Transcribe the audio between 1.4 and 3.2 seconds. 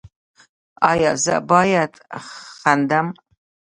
باید خندم؟